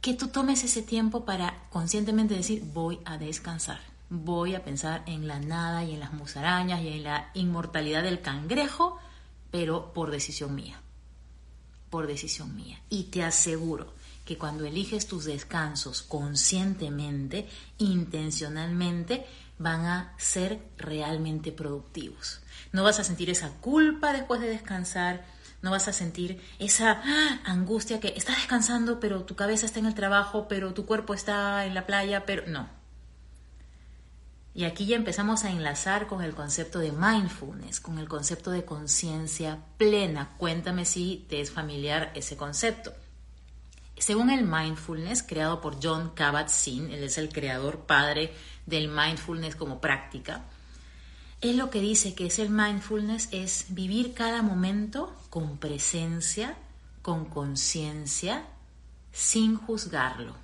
Que 0.00 0.14
tú 0.14 0.28
tomes 0.28 0.62
ese 0.64 0.82
tiempo 0.82 1.24
para 1.24 1.64
conscientemente 1.70 2.34
decir, 2.34 2.62
voy 2.72 3.00
a 3.04 3.16
descansar, 3.16 3.80
voy 4.10 4.54
a 4.54 4.62
pensar 4.62 5.02
en 5.06 5.26
la 5.26 5.40
nada 5.40 5.84
y 5.84 5.94
en 5.94 6.00
las 6.00 6.12
musarañas 6.12 6.82
y 6.82 6.88
en 6.88 7.02
la 7.04 7.30
inmortalidad 7.34 8.02
del 8.02 8.20
cangrejo 8.20 9.00
pero 9.50 9.92
por 9.92 10.10
decisión 10.10 10.54
mía, 10.54 10.80
por 11.90 12.06
decisión 12.06 12.54
mía. 12.54 12.80
Y 12.90 13.04
te 13.04 13.22
aseguro 13.22 13.94
que 14.24 14.36
cuando 14.36 14.66
eliges 14.66 15.06
tus 15.06 15.24
descansos 15.24 16.02
conscientemente, 16.02 17.48
intencionalmente, 17.78 19.26
van 19.58 19.84
a 19.86 20.14
ser 20.16 20.60
realmente 20.76 21.52
productivos. 21.52 22.40
No 22.72 22.84
vas 22.84 22.98
a 23.00 23.04
sentir 23.04 23.30
esa 23.30 23.50
culpa 23.60 24.12
después 24.12 24.40
de 24.40 24.48
descansar, 24.48 25.24
no 25.62 25.70
vas 25.70 25.88
a 25.88 25.92
sentir 25.92 26.40
esa 26.58 27.02
¡ah! 27.04 27.40
angustia 27.44 28.00
que 28.00 28.14
estás 28.16 28.36
descansando, 28.36 29.00
pero 29.00 29.24
tu 29.24 29.34
cabeza 29.34 29.66
está 29.66 29.80
en 29.80 29.86
el 29.86 29.94
trabajo, 29.94 30.46
pero 30.48 30.74
tu 30.74 30.86
cuerpo 30.86 31.14
está 31.14 31.66
en 31.66 31.74
la 31.74 31.86
playa, 31.86 32.26
pero 32.26 32.44
no. 32.46 32.68
Y 34.54 34.64
aquí 34.64 34.86
ya 34.86 34.96
empezamos 34.96 35.44
a 35.44 35.50
enlazar 35.50 36.06
con 36.06 36.22
el 36.22 36.34
concepto 36.34 36.80
de 36.80 36.90
mindfulness, 36.90 37.80
con 37.80 37.98
el 37.98 38.08
concepto 38.08 38.50
de 38.50 38.64
conciencia 38.64 39.60
plena. 39.76 40.34
Cuéntame 40.36 40.84
si 40.84 41.26
te 41.28 41.40
es 41.40 41.52
familiar 41.52 42.10
ese 42.14 42.36
concepto. 42.36 42.92
Según 43.98 44.30
el 44.30 44.44
mindfulness, 44.44 45.22
creado 45.22 45.60
por 45.60 45.78
John 45.82 46.14
Kabat-Zinn, 46.14 46.92
él 46.92 47.02
es 47.02 47.18
el 47.18 47.30
creador 47.30 47.80
padre 47.80 48.32
del 48.66 48.88
mindfulness 48.88 49.56
como 49.56 49.80
práctica, 49.80 50.44
él 51.40 51.56
lo 51.56 51.70
que 51.70 51.80
dice 51.80 52.14
que 52.14 52.26
es 52.26 52.40
el 52.40 52.50
mindfulness 52.50 53.28
es 53.30 53.66
vivir 53.68 54.12
cada 54.12 54.42
momento 54.42 55.16
con 55.30 55.58
presencia, 55.58 56.56
con 57.00 57.26
conciencia, 57.26 58.44
sin 59.12 59.56
juzgarlo. 59.56 60.34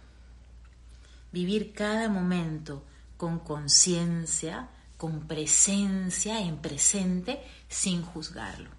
Vivir 1.33 1.73
cada 1.73 2.09
momento 2.09 2.85
con 3.17 3.41
conciencia, 3.41 4.69
con 4.97 5.27
presencia 5.27 6.41
en 6.41 6.59
presente, 6.59 7.43
sin 7.69 8.03
juzgarlo. 8.03 8.71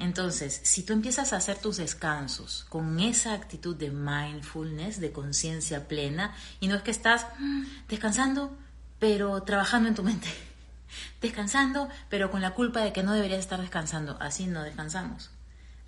Entonces, 0.00 0.60
si 0.64 0.82
tú 0.82 0.94
empiezas 0.94 1.32
a 1.32 1.36
hacer 1.36 1.58
tus 1.58 1.76
descansos 1.76 2.64
con 2.70 2.98
esa 2.98 3.34
actitud 3.34 3.76
de 3.76 3.90
mindfulness, 3.90 4.98
de 4.98 5.12
conciencia 5.12 5.86
plena, 5.86 6.34
y 6.58 6.68
no 6.68 6.74
es 6.74 6.82
que 6.82 6.90
estás 6.90 7.26
mm, 7.38 7.64
descansando, 7.86 8.56
pero 8.98 9.42
trabajando 9.42 9.90
en 9.90 9.94
tu 9.94 10.02
mente, 10.02 10.28
descansando, 11.20 11.90
pero 12.08 12.30
con 12.30 12.40
la 12.40 12.54
culpa 12.54 12.80
de 12.80 12.94
que 12.94 13.02
no 13.02 13.12
deberías 13.12 13.40
estar 13.40 13.60
descansando, 13.60 14.16
así 14.20 14.46
no 14.46 14.62
descansamos 14.62 15.30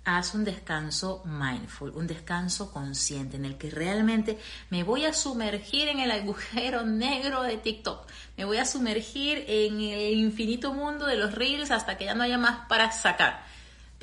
haz 0.05 0.33
un 0.33 0.43
descanso 0.43 1.23
mindful, 1.23 1.91
un 1.95 2.07
descanso 2.07 2.71
consciente 2.71 3.37
en 3.37 3.45
el 3.45 3.57
que 3.57 3.69
realmente 3.69 4.37
me 4.69 4.83
voy 4.83 5.05
a 5.05 5.13
sumergir 5.13 5.87
en 5.87 5.99
el 5.99 6.11
agujero 6.11 6.85
negro 6.85 7.41
de 7.41 7.57
TikTok, 7.57 8.05
me 8.37 8.45
voy 8.45 8.57
a 8.57 8.65
sumergir 8.65 9.45
en 9.47 9.79
el 9.79 10.17
infinito 10.17 10.73
mundo 10.73 11.05
de 11.05 11.15
los 11.15 11.33
reels 11.33 11.71
hasta 11.71 11.97
que 11.97 12.05
ya 12.05 12.15
no 12.15 12.23
haya 12.23 12.37
más 12.37 12.67
para 12.67 12.91
sacar. 12.91 13.52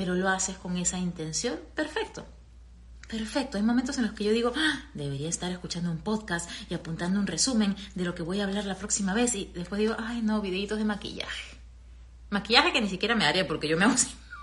Pero 0.00 0.14
lo 0.14 0.30
haces 0.30 0.56
con 0.56 0.78
esa 0.78 0.96
intención, 0.96 1.60
perfecto. 1.74 2.24
Perfecto, 3.06 3.58
hay 3.58 3.62
momentos 3.62 3.98
en 3.98 4.06
los 4.06 4.14
que 4.14 4.24
yo 4.24 4.32
digo, 4.32 4.50
ah, 4.56 4.84
debería 4.94 5.28
estar 5.28 5.52
escuchando 5.52 5.90
un 5.90 5.98
podcast 5.98 6.50
y 6.70 6.74
apuntando 6.74 7.20
un 7.20 7.26
resumen 7.26 7.76
de 7.94 8.04
lo 8.04 8.14
que 8.14 8.22
voy 8.22 8.40
a 8.40 8.44
hablar 8.44 8.64
la 8.64 8.76
próxima 8.76 9.12
vez 9.12 9.34
y 9.34 9.50
después 9.54 9.78
digo, 9.78 9.96
ay 9.98 10.22
no, 10.22 10.40
videitos 10.40 10.78
de 10.78 10.86
maquillaje. 10.86 11.58
Maquillaje 12.30 12.72
que 12.72 12.80
ni 12.80 12.88
siquiera 12.88 13.14
me 13.14 13.26
haría 13.26 13.46
porque 13.46 13.68
yo 13.68 13.76
me 13.76 13.84
hago 13.84 13.94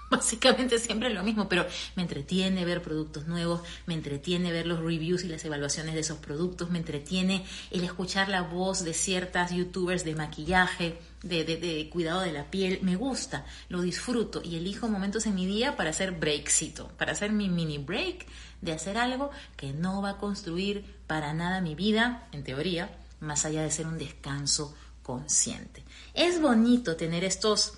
básicamente 0.11 0.79
siempre 0.79 1.09
lo 1.09 1.23
mismo, 1.23 1.49
pero 1.49 1.65
me 1.95 2.03
entretiene 2.03 2.65
ver 2.65 2.81
productos 2.81 3.27
nuevos, 3.27 3.61
me 3.85 3.93
entretiene 3.93 4.51
ver 4.51 4.65
los 4.65 4.79
reviews 4.79 5.23
y 5.23 5.27
las 5.27 5.43
evaluaciones 5.45 5.93
de 5.93 6.01
esos 6.01 6.17
productos, 6.19 6.69
me 6.69 6.79
entretiene 6.79 7.45
el 7.71 7.83
escuchar 7.83 8.29
la 8.29 8.41
voz 8.41 8.83
de 8.83 8.93
ciertas 8.93 9.51
youtubers 9.51 10.03
de 10.03 10.15
maquillaje, 10.15 10.99
de, 11.23 11.43
de, 11.43 11.89
cuidado 11.89 12.21
de 12.21 12.31
la 12.31 12.49
piel, 12.49 12.79
me 12.83 12.95
gusta, 12.95 13.45
lo 13.69 13.81
disfruto 13.81 14.41
y 14.43 14.55
elijo 14.55 14.87
momentos 14.87 15.25
en 15.25 15.35
mi 15.35 15.45
día 15.45 15.75
para 15.75 15.89
hacer 15.89 16.11
breakcito, 16.11 16.89
para 16.97 17.11
hacer 17.11 17.31
mi 17.31 17.49
mini 17.49 17.77
break 17.79 18.25
de 18.61 18.71
hacer 18.71 18.97
algo 18.97 19.31
que 19.55 19.73
no 19.73 20.01
va 20.01 20.11
a 20.11 20.17
construir 20.17 20.85
para 21.07 21.33
nada 21.33 21.61
mi 21.61 21.75
vida, 21.75 22.27
en 22.31 22.43
teoría, 22.43 22.97
más 23.19 23.45
allá 23.45 23.63
de 23.63 23.71
ser 23.71 23.87
un 23.87 23.97
descanso 23.97 24.75
consciente. 25.03 25.83
Es 26.13 26.41
bonito 26.41 26.95
tener 26.95 27.23
estos 27.23 27.77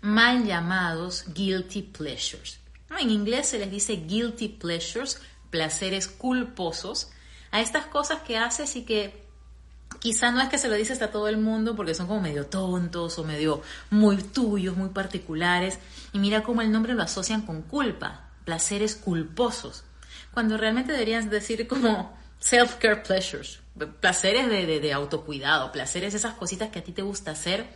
mal 0.00 0.44
llamados 0.44 1.24
guilty 1.34 1.82
pleasures. 1.82 2.58
En 2.98 3.10
inglés 3.10 3.48
se 3.48 3.58
les 3.58 3.70
dice 3.70 3.96
guilty 3.96 4.48
pleasures, 4.48 5.20
placeres 5.50 6.08
culposos, 6.08 7.10
a 7.50 7.60
estas 7.60 7.86
cosas 7.86 8.20
que 8.22 8.36
haces 8.36 8.76
y 8.76 8.82
que 8.84 9.24
quizá 10.00 10.30
no 10.30 10.40
es 10.40 10.48
que 10.48 10.58
se 10.58 10.68
lo 10.68 10.74
dices 10.74 11.00
a 11.02 11.10
todo 11.10 11.28
el 11.28 11.38
mundo 11.38 11.74
porque 11.74 11.94
son 11.94 12.06
como 12.06 12.20
medio 12.20 12.46
tontos 12.46 13.18
o 13.18 13.24
medio 13.24 13.62
muy 13.90 14.16
tuyos, 14.16 14.76
muy 14.76 14.90
particulares. 14.90 15.78
Y 16.12 16.18
mira 16.18 16.42
cómo 16.42 16.62
el 16.62 16.70
nombre 16.70 16.94
lo 16.94 17.02
asocian 17.02 17.42
con 17.42 17.62
culpa, 17.62 18.28
placeres 18.44 18.94
culposos, 18.94 19.84
cuando 20.32 20.56
realmente 20.56 20.92
deberían 20.92 21.28
decir 21.30 21.66
como 21.66 22.16
self-care 22.40 23.02
pleasures, 23.02 23.60
placeres 24.00 24.48
de, 24.48 24.80
de 24.80 24.92
autocuidado, 24.92 25.72
placeres, 25.72 26.14
esas 26.14 26.34
cositas 26.34 26.70
que 26.70 26.78
a 26.78 26.84
ti 26.84 26.92
te 26.92 27.02
gusta 27.02 27.32
hacer 27.32 27.66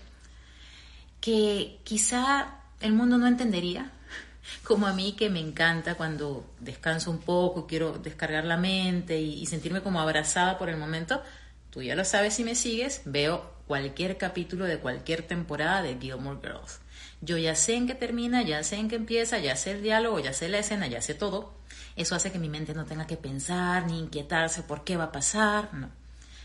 que 1.23 1.79
quizá 1.85 2.59
el 2.81 2.93
mundo 2.93 3.17
no 3.17 3.29
entendería, 3.29 3.93
como 4.65 4.87
a 4.87 4.93
mí 4.93 5.13
que 5.13 5.31
me 5.31 5.41
encanta 5.41 5.95
cuando 5.95 6.45
descanso 6.61 7.11
un 7.11 7.21
poco, 7.21 7.67
quiero 7.67 7.93
descargar 7.93 8.45
la 8.45 8.59
mente 8.59 9.19
y, 9.19 9.47
sentirme 9.47 9.81
como 9.81 10.01
abrazada 10.01 10.59
por 10.59 10.69
el 10.69 10.77
momento. 10.77 11.23
Tú 11.71 11.81
ya 11.81 11.95
lo 11.95 12.05
sabes 12.05 12.35
si 12.35 12.45
me 12.45 12.55
sigues, 12.55 13.03
veo 13.07 13.51
cualquier 13.67 14.19
capítulo 14.19 14.67
de 14.67 14.79
cualquier 14.79 15.23
temporada 15.23 15.81
de 15.81 15.97
Gilmore 15.99 16.41
Girls. 16.43 16.81
Yo 17.23 17.39
ya 17.39 17.55
sé 17.55 17.77
en 17.77 17.87
qué 17.87 17.95
termina, 17.95 18.43
ya 18.43 18.63
sé 18.65 18.77
en 18.77 18.89
qué 18.89 18.97
empieza, 18.97 19.39
ya 19.39 19.55
sé 19.55 19.71
el 19.71 19.83
diálogo, 19.83 20.19
ya 20.19 20.33
sé 20.33 20.49
la 20.49 20.59
escena, 20.59 20.89
ya 20.89 21.01
sé 21.01 21.15
todo. 21.15 21.55
Eso 21.95 22.17
hace 22.17 22.33
que 22.33 22.41
mi 22.41 22.49
mente 22.49 22.75
no 22.75 22.85
tenga 22.85 23.07
que 23.07 23.17
pensar 23.17 23.87
ni 23.87 24.01
inquietarse 24.01 24.65
por 24.65 24.83
qué 24.83 24.97
va 24.97 25.05
a 25.05 25.13
pasar, 25.13 25.73
no. 25.73 25.89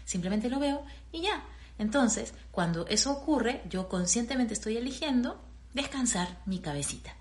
Simplemente 0.06 0.50
lo 0.50 0.60
veo 0.60 0.86
y 1.12 1.24
ya. 1.24 1.44
Entonces, 1.80 2.34
cuando 2.52 2.88
eso 2.88 3.12
ocurre, 3.12 3.62
yo 3.70 3.88
conscientemente 3.88 4.54
estoy 4.54 4.78
eligiendo 4.78 5.42
descansar 5.74 6.40
mi 6.46 6.60
cabecita 6.60 7.16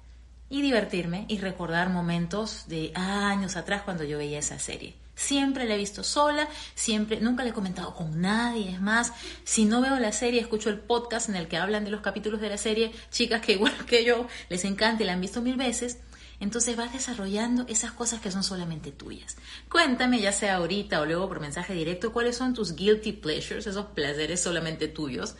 y 0.48 0.62
divertirme 0.62 1.26
y 1.28 1.38
recordar 1.38 1.90
momentos 1.90 2.64
de 2.68 2.92
años 2.94 3.56
atrás 3.56 3.82
cuando 3.82 4.04
yo 4.04 4.18
veía 4.18 4.38
esa 4.38 4.58
serie. 4.58 4.94
Siempre 5.14 5.64
la 5.64 5.74
he 5.74 5.78
visto 5.78 6.04
sola, 6.04 6.46
siempre, 6.74 7.20
nunca 7.20 7.42
la 7.42 7.50
he 7.50 7.54
comentado 7.54 7.94
con 7.94 8.20
nadie. 8.20 8.70
Es 8.70 8.80
más, 8.80 9.12
si 9.44 9.64
no 9.64 9.80
veo 9.80 9.98
la 9.98 10.12
serie, 10.12 10.40
escucho 10.40 10.68
el 10.68 10.78
podcast 10.78 11.30
en 11.30 11.36
el 11.36 11.48
que 11.48 11.56
hablan 11.56 11.84
de 11.84 11.90
los 11.90 12.02
capítulos 12.02 12.40
de 12.40 12.50
la 12.50 12.58
serie, 12.58 12.92
chicas 13.10 13.40
que 13.40 13.52
igual 13.52 13.72
que 13.86 14.04
yo 14.04 14.26
les 14.50 14.64
encanta 14.64 15.02
y 15.02 15.06
la 15.06 15.14
han 15.14 15.20
visto 15.22 15.40
mil 15.40 15.56
veces, 15.56 15.98
entonces 16.40 16.76
vas 16.76 16.92
desarrollando 16.92 17.64
esas 17.68 17.92
cosas 17.92 18.20
que 18.20 18.30
son 18.30 18.44
solamente 18.44 18.92
tuyas. 18.92 19.36
Cuéntame, 19.70 20.20
ya 20.20 20.32
sea 20.32 20.56
ahorita 20.56 21.00
o 21.00 21.06
luego 21.06 21.28
por 21.28 21.40
mensaje 21.40 21.74
directo, 21.74 22.12
cuáles 22.12 22.36
son 22.36 22.54
tus 22.54 22.74
guilty 22.74 23.12
pleasures, 23.12 23.66
esos 23.66 23.86
placeres 23.86 24.42
solamente 24.42 24.88
tuyos, 24.88 25.36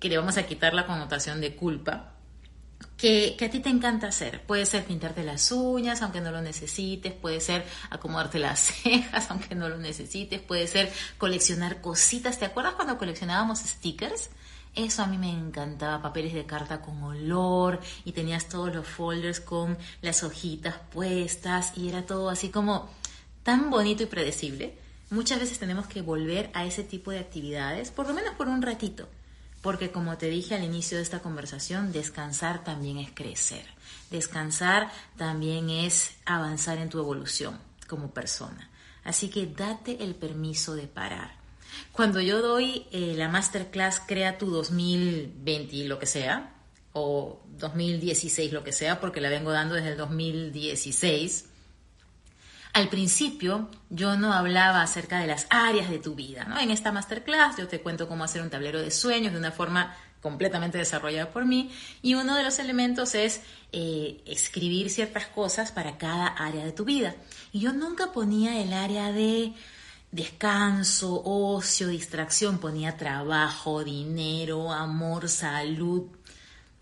que 0.00 0.08
le 0.08 0.18
vamos 0.18 0.36
a 0.36 0.46
quitar 0.46 0.74
la 0.74 0.86
connotación 0.86 1.40
de 1.40 1.54
culpa. 1.54 2.08
que, 2.96 3.36
a 3.40 3.50
ti 3.50 3.60
te 3.60 3.68
encanta 3.68 4.08
hacer. 4.08 4.42
Puede 4.42 4.66
ser 4.66 4.84
pintarte 4.84 5.24
las 5.24 5.50
uñas, 5.52 6.02
aunque 6.02 6.20
no 6.20 6.30
lo 6.30 6.40
necesites, 6.42 7.12
puede 7.12 7.40
ser 7.40 7.64
acomodarte 7.90 8.38
las 8.38 8.60
cejas, 8.82 9.30
aunque 9.30 9.54
no 9.54 9.68
lo 9.68 9.78
necesites, 9.78 10.40
puede 10.40 10.66
ser 10.66 10.92
coleccionar 11.18 11.80
cositas. 11.80 12.38
¿Te 12.38 12.44
acuerdas 12.44 12.74
cuando 12.74 12.98
coleccionábamos 12.98 13.60
stickers? 13.60 14.30
Eso 14.74 15.02
a 15.02 15.06
mí 15.06 15.18
me 15.18 15.30
encantaba, 15.30 16.00
papeles 16.00 16.32
de 16.32 16.46
carta 16.46 16.80
con 16.80 17.02
olor 17.02 17.80
y 18.04 18.12
tenías 18.12 18.48
todos 18.48 18.74
los 18.74 18.86
folders 18.86 19.40
con 19.40 19.76
las 20.00 20.22
hojitas 20.22 20.76
puestas 20.92 21.76
y 21.76 21.88
era 21.88 22.06
todo 22.06 22.30
así 22.30 22.48
como 22.48 22.88
tan 23.42 23.70
bonito 23.70 24.02
y 24.02 24.06
predecible. 24.06 24.78
Muchas 25.10 25.40
veces 25.40 25.58
tenemos 25.58 25.86
que 25.86 26.00
volver 26.00 26.50
a 26.54 26.64
ese 26.64 26.84
tipo 26.84 27.10
de 27.10 27.18
actividades, 27.18 27.90
por 27.90 28.06
lo 28.06 28.14
menos 28.14 28.34
por 28.34 28.48
un 28.48 28.62
ratito 28.62 29.08
porque 29.62 29.92
como 29.92 30.18
te 30.18 30.28
dije 30.28 30.56
al 30.56 30.64
inicio 30.64 30.98
de 30.98 31.04
esta 31.04 31.20
conversación, 31.20 31.92
descansar 31.92 32.64
también 32.64 32.98
es 32.98 33.10
crecer. 33.14 33.64
Descansar 34.10 34.90
también 35.16 35.70
es 35.70 36.16
avanzar 36.26 36.78
en 36.78 36.90
tu 36.90 36.98
evolución 36.98 37.58
como 37.86 38.10
persona. 38.10 38.68
Así 39.04 39.30
que 39.30 39.46
date 39.46 40.02
el 40.02 40.16
permiso 40.16 40.74
de 40.74 40.88
parar. 40.88 41.41
Cuando 41.92 42.20
yo 42.20 42.40
doy 42.40 42.86
eh, 42.92 43.14
la 43.16 43.28
masterclass 43.28 44.00
Crea 44.00 44.38
tu 44.38 44.50
2020, 44.50 45.84
lo 45.88 45.98
que 45.98 46.06
sea, 46.06 46.54
o 46.92 47.42
2016, 47.58 48.52
lo 48.52 48.64
que 48.64 48.72
sea, 48.72 49.00
porque 49.00 49.20
la 49.20 49.30
vengo 49.30 49.50
dando 49.50 49.74
desde 49.74 49.90
el 49.90 49.96
2016, 49.96 51.46
al 52.72 52.88
principio 52.88 53.68
yo 53.90 54.16
no 54.16 54.32
hablaba 54.32 54.82
acerca 54.82 55.20
de 55.20 55.26
las 55.26 55.46
áreas 55.50 55.90
de 55.90 55.98
tu 55.98 56.14
vida, 56.14 56.44
¿no? 56.44 56.58
En 56.58 56.70
esta 56.70 56.92
masterclass 56.92 57.56
yo 57.58 57.68
te 57.68 57.80
cuento 57.80 58.08
cómo 58.08 58.24
hacer 58.24 58.40
un 58.40 58.50
tablero 58.50 58.80
de 58.80 58.90
sueños 58.90 59.32
de 59.32 59.38
una 59.38 59.52
forma 59.52 59.94
completamente 60.22 60.78
desarrollada 60.78 61.30
por 61.30 61.44
mí 61.44 61.70
y 62.00 62.14
uno 62.14 62.36
de 62.36 62.44
los 62.44 62.58
elementos 62.60 63.14
es 63.14 63.42
eh, 63.72 64.22
escribir 64.24 64.88
ciertas 64.88 65.26
cosas 65.26 65.72
para 65.72 65.98
cada 65.98 66.28
área 66.28 66.64
de 66.64 66.72
tu 66.72 66.84
vida. 66.84 67.14
Y 67.52 67.60
yo 67.60 67.72
nunca 67.72 68.12
ponía 68.12 68.62
el 68.62 68.72
área 68.72 69.12
de 69.12 69.52
descanso, 70.12 71.22
ocio, 71.24 71.88
distracción, 71.88 72.58
ponía 72.58 72.96
trabajo, 72.96 73.82
dinero, 73.82 74.70
amor, 74.70 75.28
salud 75.28 76.04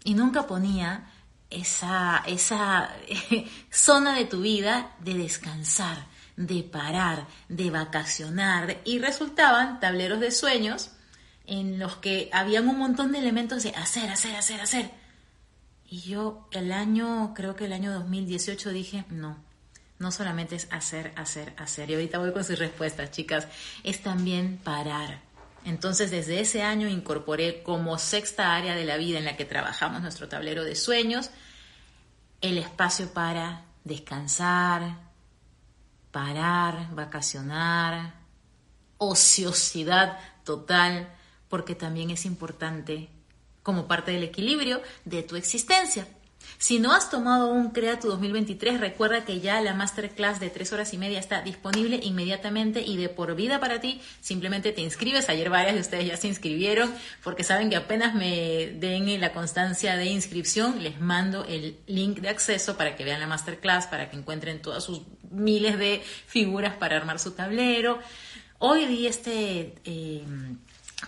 y 0.04 0.14
nunca 0.14 0.46
ponía 0.46 1.10
esa, 1.48 2.22
esa 2.26 2.90
zona 3.70 4.16
de 4.16 4.24
tu 4.24 4.42
vida 4.42 4.96
de 5.00 5.14
descansar, 5.14 6.06
de 6.36 6.62
parar, 6.62 7.26
de 7.48 7.70
vacacionar. 7.70 8.80
Y 8.84 8.98
resultaban 8.98 9.80
tableros 9.80 10.20
de 10.20 10.32
sueños 10.32 10.90
en 11.46 11.78
los 11.78 11.96
que 11.96 12.30
habían 12.32 12.68
un 12.68 12.78
montón 12.78 13.12
de 13.12 13.18
elementos 13.18 13.62
de 13.62 13.70
hacer, 13.70 14.10
hacer, 14.10 14.36
hacer, 14.36 14.60
hacer. 14.60 14.90
Y 15.86 16.00
yo 16.00 16.48
el 16.52 16.72
año, 16.72 17.32
creo 17.34 17.56
que 17.56 17.66
el 17.66 17.72
año 17.72 17.92
2018 17.92 18.70
dije, 18.70 19.04
no, 19.10 19.36
no 20.00 20.10
solamente 20.10 20.56
es 20.56 20.66
hacer, 20.72 21.12
hacer, 21.14 21.54
hacer. 21.56 21.88
Y 21.90 21.94
ahorita 21.94 22.18
voy 22.18 22.32
con 22.32 22.42
sus 22.42 22.58
respuestas, 22.58 23.12
chicas. 23.12 23.46
Es 23.84 24.02
también 24.02 24.58
parar 24.58 25.30
entonces, 25.64 26.10
desde 26.10 26.40
ese 26.40 26.62
año 26.62 26.88
incorporé 26.88 27.62
como 27.62 27.98
sexta 27.98 28.54
área 28.54 28.74
de 28.74 28.84
la 28.84 28.96
vida 28.96 29.18
en 29.18 29.24
la 29.24 29.36
que 29.36 29.44
trabajamos 29.44 30.00
nuestro 30.00 30.28
tablero 30.28 30.64
de 30.64 30.74
sueños 30.74 31.30
el 32.40 32.56
espacio 32.56 33.12
para 33.12 33.66
descansar, 33.84 34.96
parar, 36.10 36.94
vacacionar, 36.94 38.14
ociosidad 38.96 40.18
total, 40.44 41.14
porque 41.48 41.74
también 41.74 42.10
es 42.10 42.24
importante 42.24 43.10
como 43.62 43.86
parte 43.86 44.12
del 44.12 44.24
equilibrio 44.24 44.80
de 45.04 45.22
tu 45.22 45.36
existencia. 45.36 46.08
Si 46.60 46.78
no 46.78 46.92
has 46.92 47.08
tomado 47.08 47.50
un 47.50 47.70
Crea 47.70 47.98
tu 47.98 48.08
2023, 48.08 48.80
recuerda 48.80 49.24
que 49.24 49.40
ya 49.40 49.62
la 49.62 49.72
masterclass 49.72 50.40
de 50.40 50.50
tres 50.50 50.74
horas 50.74 50.92
y 50.92 50.98
media 50.98 51.18
está 51.18 51.40
disponible 51.40 51.98
inmediatamente 52.02 52.82
y 52.82 52.98
de 52.98 53.08
por 53.08 53.34
vida 53.34 53.60
para 53.60 53.80
ti. 53.80 54.02
Simplemente 54.20 54.70
te 54.70 54.82
inscribes. 54.82 55.30
Ayer 55.30 55.48
varias 55.48 55.74
de 55.74 55.80
ustedes 55.80 56.06
ya 56.06 56.18
se 56.18 56.28
inscribieron 56.28 56.92
porque 57.24 57.44
saben 57.44 57.70
que 57.70 57.76
apenas 57.76 58.14
me 58.14 58.72
den 58.74 59.18
la 59.22 59.32
constancia 59.32 59.96
de 59.96 60.04
inscripción, 60.04 60.82
les 60.82 61.00
mando 61.00 61.46
el 61.46 61.78
link 61.86 62.18
de 62.18 62.28
acceso 62.28 62.76
para 62.76 62.94
que 62.94 63.04
vean 63.04 63.20
la 63.20 63.26
masterclass, 63.26 63.86
para 63.86 64.10
que 64.10 64.18
encuentren 64.18 64.60
todas 64.60 64.84
sus 64.84 65.00
miles 65.30 65.78
de 65.78 66.02
figuras 66.26 66.74
para 66.74 66.98
armar 66.98 67.20
su 67.20 67.30
tablero. 67.30 68.00
Hoy 68.58 68.84
di 68.84 69.06
este 69.06 69.76
eh, 69.86 70.24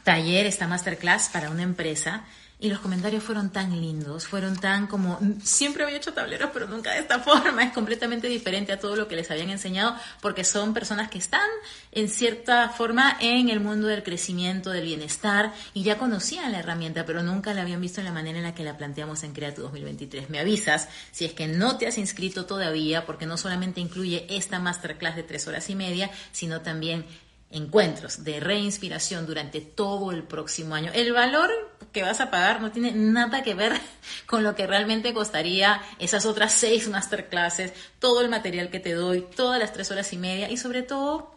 taller, 0.03 0.47
esta 0.47 0.67
masterclass 0.67 1.29
para 1.29 1.51
una 1.51 1.63
empresa 1.63 2.25
y 2.63 2.69
los 2.69 2.79
comentarios 2.79 3.25
fueron 3.25 3.51
tan 3.51 3.81
lindos, 3.81 4.29
fueron 4.29 4.57
tan 4.57 4.87
como, 4.87 5.19
siempre 5.43 5.83
había 5.83 5.97
hecho 5.97 6.15
tableros, 6.15 6.51
pero 6.53 6.69
nunca 6.69 6.93
de 6.93 7.01
esta 7.01 7.19
forma, 7.19 7.65
es 7.65 7.73
completamente 7.73 8.29
diferente 8.29 8.71
a 8.71 8.79
todo 8.79 8.95
lo 8.95 9.09
que 9.09 9.17
les 9.17 9.29
habían 9.33 9.51
enseñado, 9.51 9.97
porque 10.21 10.45
son 10.45 10.73
personas 10.73 11.11
que 11.11 11.19
están 11.19 11.49
en 11.91 12.09
cierta 12.09 12.69
forma 12.69 13.17
en 13.19 13.49
el 13.49 13.59
mundo 13.59 13.89
del 13.89 14.05
crecimiento, 14.05 14.71
del 14.71 14.85
bienestar, 14.85 15.53
y 15.75 15.83
ya 15.83 15.99
conocían 15.99 16.53
la 16.53 16.61
herramienta, 16.61 17.05
pero 17.05 17.25
nunca 17.25 17.53
la 17.53 17.63
habían 17.63 17.81
visto 17.81 18.01
en 18.01 18.05
la 18.05 18.13
manera 18.13 18.39
en 18.39 18.45
la 18.45 18.55
que 18.55 18.63
la 18.63 18.77
planteamos 18.77 19.25
en 19.25 19.33
Creatu 19.33 19.63
2023. 19.63 20.31
Me 20.31 20.39
avisas 20.39 20.89
si 21.11 21.25
es 21.25 21.33
que 21.33 21.49
no 21.49 21.79
te 21.79 21.89
has 21.89 21.99
inscrito 21.99 22.47
todavía, 22.47 23.07
porque 23.07 23.27
no 23.27 23.39
solamente 23.39 23.81
incluye 23.81 24.25
esta 24.31 24.61
masterclass 24.61 25.17
de 25.17 25.25
tres 25.25 25.49
horas 25.49 25.69
y 25.69 25.75
media, 25.75 26.13
sino 26.31 26.61
también 26.61 27.07
encuentros 27.53 28.25
de 28.25 28.41
reinspiración 28.41 29.27
durante 29.27 29.61
todo 29.61 30.11
el 30.11 30.23
próximo 30.23 30.75
año. 30.75 30.91
El 30.95 31.13
valor 31.13 31.51
que 31.93 32.03
vas 32.03 32.21
a 32.21 32.31
pagar 32.31 32.61
no 32.61 32.73
tiene 32.73 32.93
nada 32.93 33.43
que 33.43 33.55
ver 33.55 33.81
con 34.27 34.43
lo 34.43 34.55
que 34.55 34.67
realmente 34.67 35.15
costaría 35.15 35.81
esas 35.99 36.27
otras 36.27 36.53
seis 36.53 36.89
masterclasses, 36.89 37.73
todo 37.99 38.21
el 38.21 38.29
material 38.29 38.71
que 38.71 38.81
te 38.81 38.95
doy, 38.95 39.27
todas 39.37 39.59
las 39.59 39.73
tres 39.73 39.91
horas 39.91 40.13
y 40.13 40.19
media 40.19 40.51
y 40.51 40.57
sobre 40.57 40.83
todo 40.83 41.35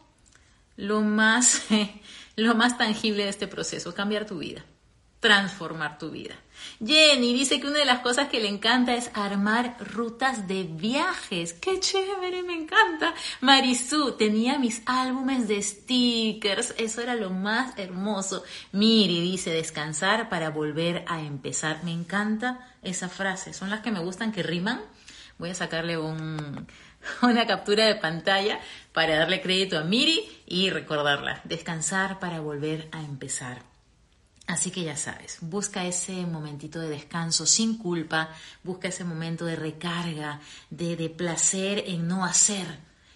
lo 0.78 1.02
más, 1.02 1.64
lo 2.36 2.56
más 2.56 2.78
tangible 2.78 3.24
de 3.24 3.30
este 3.30 3.48
proceso, 3.48 3.94
cambiar 3.94 4.26
tu 4.26 4.40
vida 4.40 4.66
transformar 5.26 5.98
tu 5.98 6.12
vida. 6.12 6.36
Jenny 6.86 7.34
dice 7.34 7.60
que 7.60 7.66
una 7.66 7.80
de 7.80 7.86
las 7.86 8.02
cosas 8.02 8.28
que 8.28 8.40
le 8.40 8.48
encanta 8.48 8.94
es 8.94 9.10
armar 9.16 9.76
rutas 9.80 10.48
de 10.48 10.66
viajes. 10.66 11.54
¡Qué 11.54 11.80
chévere! 11.80 12.44
Me 12.44 12.54
encanta. 12.54 13.16
Marisú 13.42 14.12
tenía 14.12 14.60
mis 14.60 14.84
álbumes 14.86 15.48
de 15.48 15.64
stickers. 15.64 16.76
Eso 16.78 17.02
era 17.02 17.16
lo 17.16 17.32
más 17.32 17.76
hermoso. 17.80 18.44
Miri 18.72 19.20
dice 19.20 19.50
descansar 19.50 20.30
para 20.30 20.52
volver 20.52 21.04
a 21.08 21.22
empezar. 21.22 21.84
Me 21.84 21.92
encanta 21.92 22.76
esa 22.84 23.10
frase. 23.10 23.52
Son 23.52 23.72
las 23.72 23.80
que 23.80 23.92
me 23.92 24.00
gustan 24.00 24.32
que 24.32 24.44
riman. 24.44 24.80
Voy 25.40 25.50
a 25.50 25.56
sacarle 25.56 25.98
un, 25.98 26.68
una 27.24 27.48
captura 27.48 27.88
de 27.88 27.96
pantalla 27.96 28.60
para 28.94 29.18
darle 29.18 29.42
crédito 29.42 29.80
a 29.80 29.84
Miri 29.84 30.24
y 30.46 30.70
recordarla. 30.70 31.42
Descansar 31.46 32.20
para 32.20 32.42
volver 32.42 32.90
a 32.92 33.02
empezar. 33.02 33.75
Así 34.48 34.70
que 34.70 34.84
ya 34.84 34.96
sabes, 34.96 35.40
busca 35.42 35.86
ese 35.86 36.26
momentito 36.28 36.80
de 36.80 36.90
descanso 36.90 37.48
sin 37.48 37.80
culpa, 37.80 38.30
busca 38.64 38.90
ese 38.90 39.04
momento 39.04 39.46
de 39.46 39.56
recarga, 39.56 40.40
de, 40.70 41.10
placer 41.10 41.84
en 41.88 42.08
no 42.08 42.24
hacer. 42.26 42.68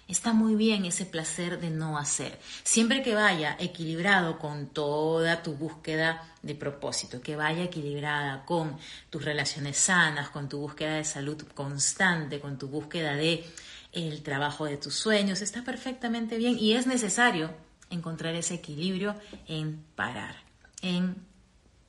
Está 0.08 0.34
muy 0.34 0.56
bien 0.56 0.86
ese 0.86 1.06
placer 1.06 1.60
de 1.60 1.70
no 1.70 2.00
hacer, 2.00 2.40
siempre 2.64 3.04
que 3.04 3.14
vaya 3.14 3.56
equilibrado 3.60 4.40
con 4.40 4.70
toda 4.70 5.44
tu 5.44 5.54
búsqueda 5.54 6.28
de 6.42 6.56
propósito, 6.56 7.22
que 7.22 7.36
vaya 7.36 7.66
equilibrada 7.66 8.44
con 8.44 8.76
tus 9.12 9.24
relaciones 9.24 9.78
sanas, 9.78 10.30
con 10.30 10.50
tu 10.50 10.58
búsqueda 10.58 10.96
de 10.96 11.04
salud 11.04 11.40
constante, 11.54 12.40
con 12.40 12.58
tu 12.58 12.70
búsqueda 12.70 13.14
de 13.14 13.46
el 13.92 14.24
trabajo 14.24 14.66
de 14.66 14.78
tus 14.78 14.96
sueños, 14.96 15.42
está 15.42 15.64
perfectamente 15.64 16.38
bien 16.38 16.58
y 16.58 16.74
es 16.74 16.88
necesario 16.88 17.54
encontrar 17.92 18.34
ese 18.34 18.56
equilibrio 18.56 19.16
en 19.48 19.84
parar 19.96 20.49
en 20.82 21.16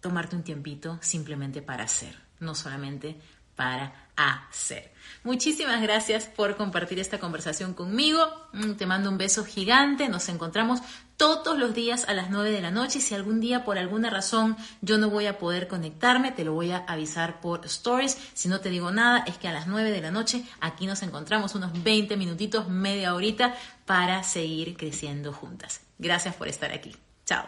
tomarte 0.00 0.36
un 0.36 0.42
tiempito 0.42 0.98
simplemente 1.00 1.62
para 1.62 1.84
hacer, 1.84 2.16
no 2.38 2.54
solamente 2.54 3.20
para 3.60 3.92
hacer. 4.16 4.90
Muchísimas 5.22 5.82
gracias 5.82 6.24
por 6.24 6.56
compartir 6.56 6.98
esta 6.98 7.18
conversación 7.18 7.74
conmigo. 7.74 8.26
Mm, 8.54 8.72
te 8.72 8.86
mando 8.86 9.10
un 9.10 9.18
beso 9.18 9.44
gigante. 9.44 10.08
Nos 10.08 10.30
encontramos 10.30 10.80
todos 11.18 11.58
los 11.58 11.74
días 11.74 12.08
a 12.08 12.14
las 12.14 12.30
9 12.30 12.52
de 12.52 12.62
la 12.62 12.70
noche. 12.70 13.00
Si 13.00 13.14
algún 13.14 13.38
día 13.38 13.62
por 13.62 13.76
alguna 13.76 14.08
razón 14.08 14.56
yo 14.80 14.96
no 14.96 15.10
voy 15.10 15.26
a 15.26 15.38
poder 15.38 15.68
conectarme, 15.68 16.32
te 16.32 16.44
lo 16.44 16.54
voy 16.54 16.70
a 16.70 16.78
avisar 16.86 17.42
por 17.42 17.66
stories. 17.66 18.16
Si 18.32 18.48
no 18.48 18.60
te 18.60 18.70
digo 18.70 18.90
nada, 18.92 19.24
es 19.26 19.36
que 19.36 19.48
a 19.48 19.52
las 19.52 19.66
9 19.66 19.90
de 19.90 20.00
la 20.00 20.10
noche 20.10 20.42
aquí 20.62 20.86
nos 20.86 21.02
encontramos 21.02 21.54
unos 21.54 21.82
20 21.82 22.16
minutitos, 22.16 22.66
media 22.70 23.14
horita 23.14 23.54
para 23.84 24.22
seguir 24.22 24.74
creciendo 24.78 25.34
juntas. 25.34 25.82
Gracias 25.98 26.34
por 26.34 26.48
estar 26.48 26.72
aquí. 26.72 26.96
Chao. 27.26 27.46